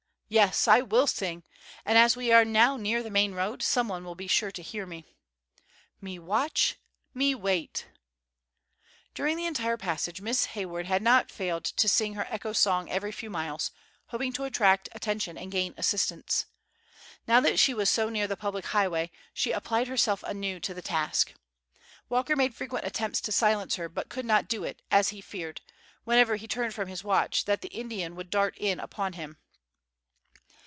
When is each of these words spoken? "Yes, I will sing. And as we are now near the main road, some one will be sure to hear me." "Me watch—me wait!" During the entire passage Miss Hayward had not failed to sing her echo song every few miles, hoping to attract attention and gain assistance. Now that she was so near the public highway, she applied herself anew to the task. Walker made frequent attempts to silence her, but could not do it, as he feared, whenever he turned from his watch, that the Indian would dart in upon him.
"Yes, 0.33 0.65
I 0.65 0.79
will 0.79 1.07
sing. 1.07 1.43
And 1.83 1.97
as 1.97 2.15
we 2.15 2.31
are 2.31 2.45
now 2.45 2.77
near 2.77 3.03
the 3.03 3.09
main 3.11 3.33
road, 3.33 3.61
some 3.61 3.89
one 3.89 4.05
will 4.05 4.15
be 4.15 4.27
sure 4.29 4.49
to 4.49 4.61
hear 4.61 4.85
me." 4.85 5.03
"Me 5.99 6.17
watch—me 6.19 7.35
wait!" 7.35 7.87
During 9.13 9.35
the 9.35 9.45
entire 9.45 9.75
passage 9.75 10.21
Miss 10.21 10.45
Hayward 10.55 10.85
had 10.85 11.01
not 11.01 11.29
failed 11.29 11.65
to 11.65 11.89
sing 11.89 12.13
her 12.13 12.25
echo 12.29 12.53
song 12.53 12.89
every 12.89 13.11
few 13.11 13.29
miles, 13.29 13.71
hoping 14.07 14.31
to 14.31 14.45
attract 14.45 14.87
attention 14.93 15.37
and 15.37 15.51
gain 15.51 15.73
assistance. 15.75 16.45
Now 17.27 17.41
that 17.41 17.59
she 17.59 17.73
was 17.73 17.89
so 17.89 18.07
near 18.07 18.25
the 18.25 18.37
public 18.37 18.67
highway, 18.67 19.11
she 19.33 19.51
applied 19.51 19.89
herself 19.89 20.23
anew 20.23 20.61
to 20.61 20.73
the 20.73 20.81
task. 20.81 21.33
Walker 22.07 22.37
made 22.37 22.55
frequent 22.55 22.85
attempts 22.87 23.19
to 23.19 23.33
silence 23.33 23.75
her, 23.75 23.89
but 23.89 24.07
could 24.07 24.25
not 24.25 24.47
do 24.47 24.63
it, 24.63 24.81
as 24.89 25.09
he 25.09 25.19
feared, 25.19 25.59
whenever 26.05 26.37
he 26.37 26.47
turned 26.47 26.73
from 26.73 26.87
his 26.87 27.03
watch, 27.03 27.43
that 27.43 27.59
the 27.59 27.67
Indian 27.73 28.15
would 28.15 28.29
dart 28.29 28.55
in 28.57 28.79
upon 28.79 29.11
him. 29.11 29.35